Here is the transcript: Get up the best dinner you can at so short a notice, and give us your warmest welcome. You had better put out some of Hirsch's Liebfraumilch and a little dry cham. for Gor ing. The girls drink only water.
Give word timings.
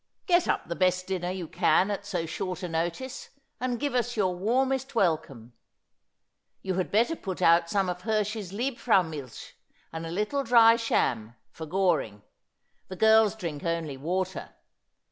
Get 0.25 0.47
up 0.47 0.67
the 0.67 0.75
best 0.75 1.05
dinner 1.05 1.29
you 1.29 1.47
can 1.47 1.91
at 1.91 2.07
so 2.07 2.25
short 2.25 2.63
a 2.63 2.67
notice, 2.67 3.29
and 3.59 3.79
give 3.79 3.93
us 3.93 4.17
your 4.17 4.33
warmest 4.33 4.95
welcome. 4.95 5.53
You 6.63 6.73
had 6.73 6.89
better 6.91 7.15
put 7.15 7.39
out 7.39 7.69
some 7.69 7.87
of 7.87 8.01
Hirsch's 8.01 8.51
Liebfraumilch 8.51 9.51
and 9.93 10.07
a 10.07 10.11
little 10.11 10.43
dry 10.43 10.75
cham. 10.77 11.35
for 11.51 11.67
Gor 11.67 12.01
ing. 12.01 12.23
The 12.87 12.95
girls 12.95 13.35
drink 13.35 13.63
only 13.63 13.95
water. 13.95 14.55